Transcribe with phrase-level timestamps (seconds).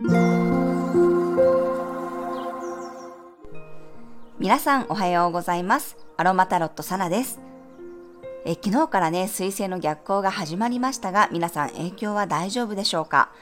[0.00, 0.12] 皆
[4.60, 5.96] さんおはようございます。
[6.16, 7.40] アロマタロットサナです。
[8.44, 13.32] え昨日からね、水星の逆行が始まりましたが、皆さん影響は大丈夫でしょうか？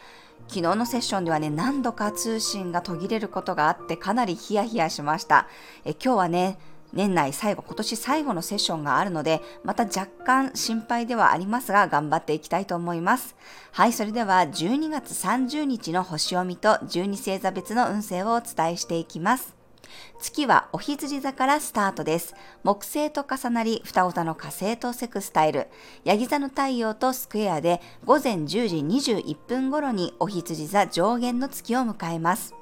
[0.48, 5.48] 昨日のセッションではね、何度か通信が途切れることがあってかなりヒヤヒヤしました。
[5.84, 6.58] え今日はね、
[6.96, 13.36] 年内最後、今年最後のセッションがあるので、また若干心配ではありますが、頑張っていきたいと思います。
[13.72, 19.54] はい、それでは12月30日の星読みと12星座別の運勢をお伝えしていきます。
[20.18, 22.34] 月はお羊座からスタートです。
[22.64, 25.68] 木星と重なり、双子座の火星とセクスタイル、
[26.04, 28.76] ヤギ座の太陽とスクエアで午前10時
[29.12, 32.54] 21分頃にお羊座上限の月を迎えます。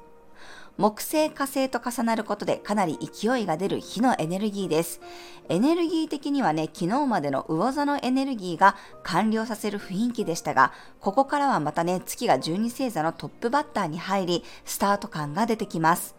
[0.77, 4.99] 木星火星と重なることでかなり勢いが出る火のエネルギーです。
[5.47, 16.15] エネルギー的にはね、昨日までの魚座のエネルギーが完了させる雰囲気でしたが、ここからはまたね、月が12星座のトップバッターに入り、スタート感が出てきます。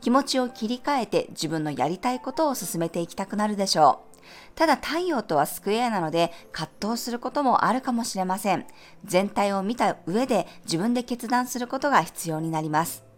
[0.00, 4.10] 気持ちを切り替えて自分のやりたいことを進めていきたくなるでしょう。
[4.54, 8.66] ただ太陽とはスクエアなので葛藤することもあるかもしれません。
[9.04, 13.09] 全体を見た上で自分で決断することが必要になります。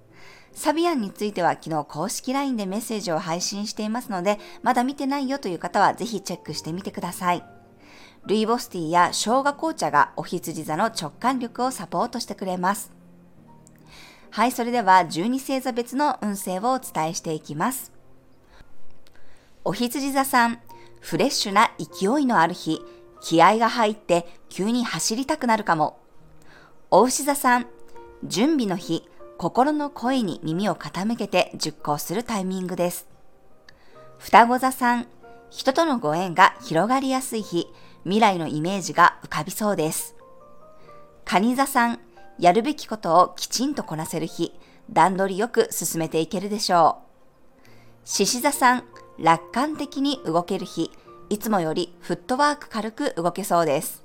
[0.55, 7.45] サビアンについては昨日公式 LINE でメッセージを配信していますので、まだ見てないよという方はぜひチェックしてみてください。
[8.27, 12.93] ルイボスティーや生姜紅茶がお羊座の直感力をサポートしてくれます。
[14.31, 17.93] はい、それでは12星座別の運勢をお伝えしていきます。
[19.65, 20.61] お羊座さん、
[21.01, 22.81] フレッシュな勢いのある日、
[23.21, 25.99] 気合が入って急に走りたくなるかも。
[26.91, 27.67] お牛座さん、
[28.25, 33.07] 準備の日、心の声に耳を傾けて熟考するタイミングです。
[34.19, 35.07] 双子座さん、
[35.51, 37.67] 人とのご縁が広がりやすい日、
[38.05, 40.15] 未来のイメージが浮かびそうです。
[41.25, 42.01] 蟹座さん、
[42.39, 44.53] やるべきことをきちんとこなせる日、
[44.91, 46.99] 段取りよく進めていけるでしょ
[47.65, 47.69] う。
[48.05, 48.85] 獅子座さん、
[49.19, 50.91] 楽観的に動ける日、
[51.29, 54.05] いつもよりフットワーク軽く動けそうです。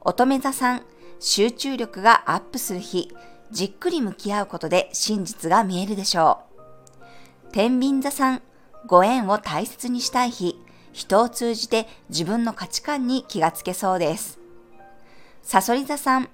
[0.00, 0.82] 乙女座さん、
[1.20, 3.14] 集中力がアップする日、
[3.52, 7.52] じっくり向き合うことで真実が見えるでしょう。
[7.52, 8.42] 天秤座さん、
[8.86, 10.58] ご縁を大切にしたい日、
[10.94, 14.38] 人を通じて自分の価値観に気がつけそうです。
[15.42, 16.30] サソリ座さん、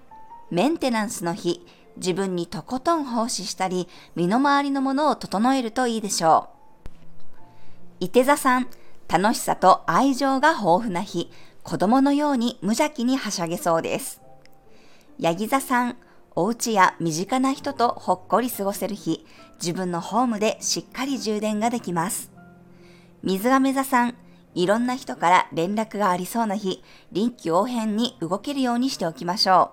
[0.52, 6.50] メンテナンスの日、自分にとことん奉仕したり、身の回りのものを整えるといいでしょ
[8.00, 8.04] う。
[8.04, 8.68] 伊手座さん、
[9.08, 11.32] 楽しさと愛情が豊富な日、
[11.64, 14.20] 子供のように無邪気にはしゃげそうです。
[15.18, 15.96] ヤギ座さん、
[16.40, 19.26] お家や身近な人とほっこり過ごせる日、
[19.60, 22.30] 自分のホームでしっかり充電ができます。
[23.24, 24.14] 水亀座さん、
[24.54, 29.72] いろんな人から連絡がありそうな日、臨機応変に動けるようにしておきましょ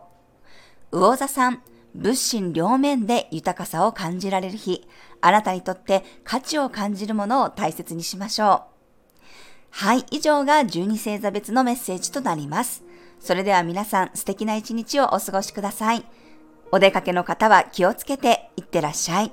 [0.91, 0.97] う。
[1.01, 1.61] 魚座さん、
[1.93, 4.87] 物心両面で豊かさを感じられる日、
[5.21, 8.63] あなたにとって価値を感じるものを大切にしましょ
[9.21, 9.21] う。
[9.69, 12.83] はい、以上が12星座別のメッセージとなります。
[13.19, 16.03] それでは皆さん素敵な一日をお過ごしください。
[16.71, 19.31] お出かけの方は気をつけていってらっしゃい。